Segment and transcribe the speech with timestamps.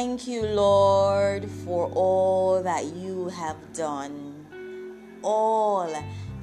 [0.00, 4.46] Thank you, Lord, for all that you have done,
[5.24, 5.92] all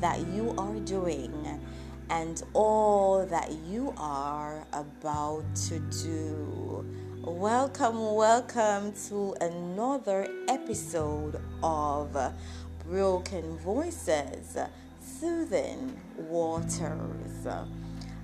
[0.01, 1.61] that you are doing,
[2.09, 6.85] and all that you are about to do.
[7.23, 12.17] Welcome, welcome to another episode of
[12.85, 14.57] Broken Voices,
[14.99, 17.47] Soothing Waters.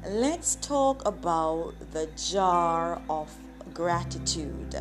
[0.06, 3.34] Let's talk about the jar of
[3.74, 4.76] gratitude.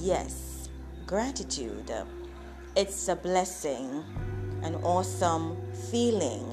[0.00, 0.68] Yes,
[1.06, 1.90] gratitude.
[2.76, 4.04] It's a blessing,
[4.62, 5.56] an awesome
[5.90, 6.46] feeling.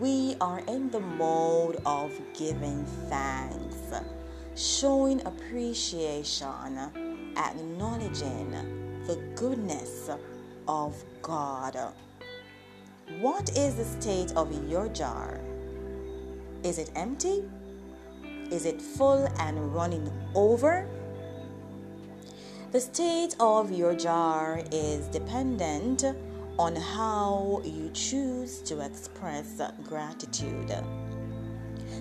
[0.00, 3.76] We are in the mode of giving thanks,
[4.56, 6.78] showing appreciation,
[7.36, 8.52] acknowledging
[9.06, 10.08] the goodness
[10.66, 11.76] of God.
[13.20, 15.38] What is the state of your jar?
[16.64, 17.44] Is it empty?
[18.50, 20.88] Is it full and running over?
[22.72, 26.06] The state of your jar is dependent
[26.58, 30.72] on how you choose to express gratitude.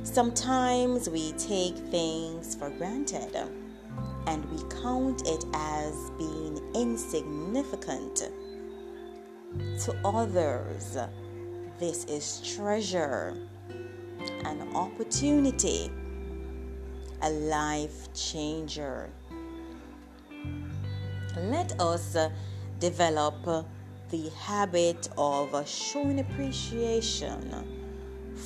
[0.03, 3.36] Sometimes we take things for granted
[4.27, 8.30] and we count it as being insignificant.
[9.81, 10.97] To others,
[11.81, 13.36] this is treasure,
[14.45, 15.92] an opportunity,
[17.22, 19.09] a life changer
[21.38, 22.30] let us uh,
[22.80, 23.36] develop
[24.09, 27.53] the habit of showing appreciation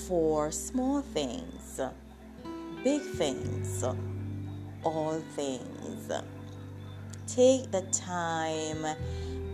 [0.08, 1.80] for small things,
[2.84, 3.84] big things,
[4.84, 6.12] all things.
[7.28, 8.86] Take the time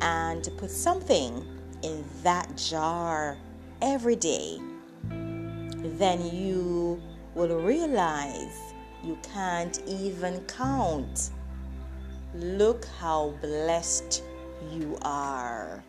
[0.02, 1.46] and put something
[1.84, 3.38] in that jar
[3.82, 4.58] every day.
[5.10, 7.02] Then you
[7.34, 11.32] will realize you can't even count
[12.34, 14.24] Look how blessed
[14.72, 15.84] you are.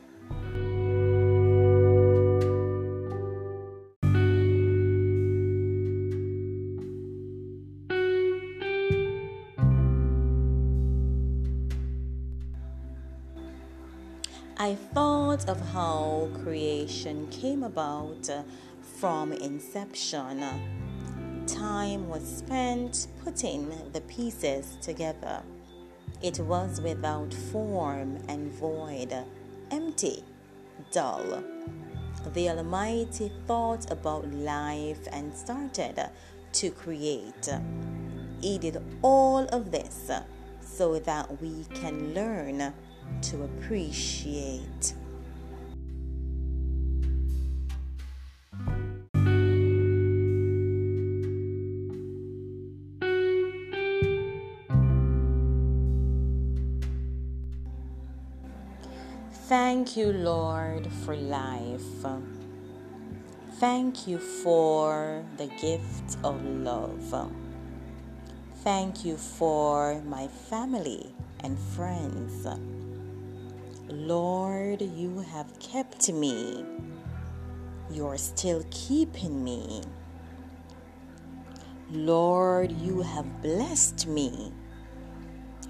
[14.59, 18.29] I thought of how creation came about
[18.99, 20.45] from inception.
[21.47, 25.43] Time was spent putting the pieces together.
[26.23, 29.13] It was without form and void,
[29.73, 30.23] empty,
[30.93, 31.43] dull.
[32.33, 36.11] The Almighty thought about life and started
[36.53, 37.49] to create.
[38.41, 40.13] He did all of this
[40.61, 42.73] so that we can learn
[43.23, 44.95] to appreciate.
[59.53, 62.07] Thank you, Lord, for life.
[63.61, 67.31] Thank you for the gift of love.
[68.65, 72.47] Thank you for my family and friends.
[73.91, 76.65] Lord, you have kept me.
[77.91, 79.83] You're still keeping me.
[81.91, 84.51] Lord, you have blessed me.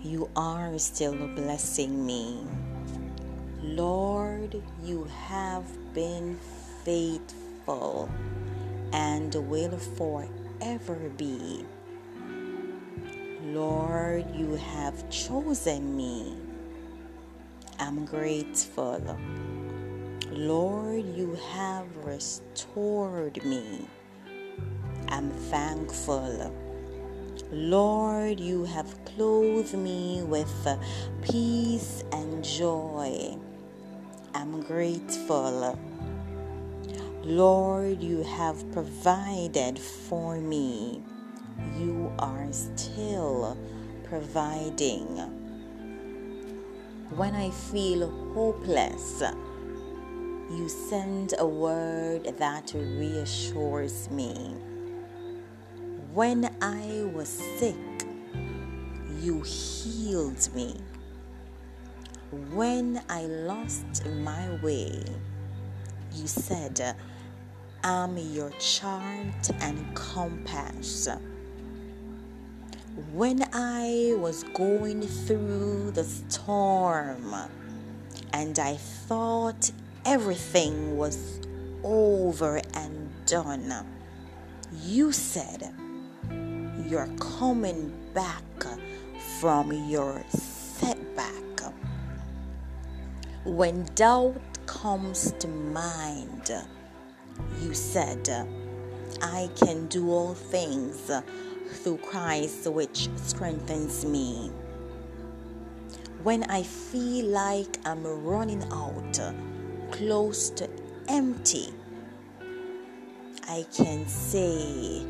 [0.05, 2.47] You are still blessing me.
[3.63, 6.37] Lord, you have been
[6.85, 8.11] faithful
[8.93, 11.65] and will forever be.
[13.45, 16.37] Lord, you have chosen me.
[17.79, 19.17] I'm grateful.
[20.33, 23.87] Lord, you have restored me.
[25.07, 26.53] I'm thankful.
[27.53, 30.51] Lord, you have clothed me with
[31.23, 33.39] peace and joy.
[34.35, 35.79] I'm grateful.
[37.23, 41.03] Lord, you have provided for me.
[41.79, 43.57] You are still
[44.05, 45.19] providing.
[47.15, 49.23] When I feel hopeless,
[50.51, 54.57] you send a word that reassures me.
[56.15, 57.77] When I was sick,
[59.21, 60.75] you healed me.
[62.33, 65.05] When I lost my way,
[66.15, 66.97] you said,
[67.85, 71.09] I'm your chart and compass.
[73.13, 77.35] When I was going through the storm
[78.33, 79.71] and I thought
[80.07, 81.39] everything was
[81.85, 83.75] over and done,
[84.83, 85.71] you said,
[86.89, 88.43] You're coming back
[89.39, 91.52] from your setback,
[93.45, 96.53] when doubt comes to mind,
[97.61, 98.29] you said,
[99.21, 101.11] I can do all things
[101.73, 104.51] through Christ which strengthens me.
[106.23, 109.21] When I feel like I'm running out,
[109.91, 110.71] close to
[111.09, 111.75] empty,
[113.49, 115.05] I can say,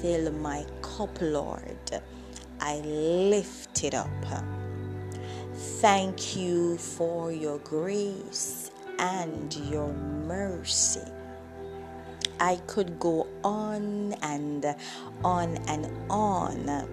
[0.00, 2.00] Fill my cup, Lord.
[2.60, 4.53] I lift it up.
[5.54, 11.00] Thank you for your grace and your mercy.
[12.40, 14.64] I could go on and
[15.22, 16.88] on and on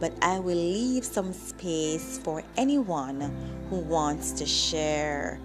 [0.00, 3.20] but I will leave some space for anyone
[3.68, 5.40] who wants to share.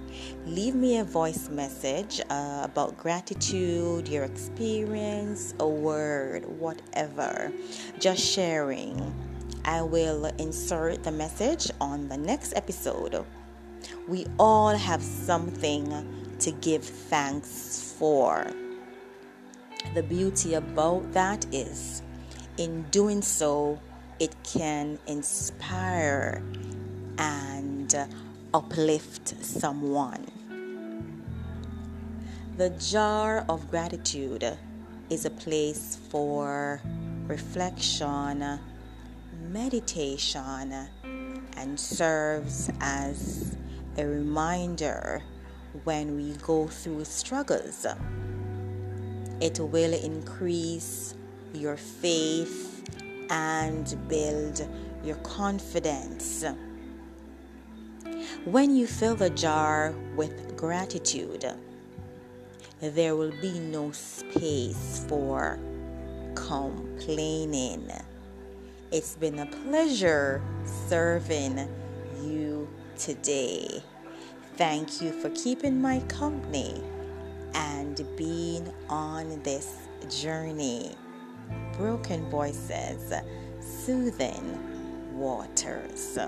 [0.46, 7.52] Leave me a voice message uh, about gratitude, your experience, a word, whatever.
[8.00, 9.33] Just sharing.
[9.66, 13.26] I will insert the message on the next episode.
[14.08, 18.48] We all have something to give thanks for.
[19.94, 22.02] The beauty about that is,
[22.58, 23.80] in doing so,
[24.20, 26.44] it can inspire
[27.18, 27.96] and
[28.54, 30.26] uplift someone.
[32.58, 34.58] The jar of gratitude
[35.10, 36.82] is a place for
[37.28, 38.60] reflection,
[39.44, 40.88] meditation,
[41.58, 43.56] and serves as
[43.98, 45.22] a reminder
[45.84, 47.86] when we go through struggles.
[49.42, 51.16] It will increase
[51.54, 52.84] your faith
[53.30, 54.68] and build
[55.04, 56.46] your confidence.
[58.46, 61.46] When you fill the jar with gratitude,
[62.82, 65.60] there will be no space for
[66.36, 67.92] complaining.
[68.94, 70.40] It's been a pleasure
[70.88, 71.68] serving
[72.22, 73.82] you today.
[74.56, 76.80] Thank you for keeping my company
[77.56, 79.78] and being on this
[80.12, 80.96] journey
[81.76, 83.12] broken voices,
[83.60, 86.20] soothing waters.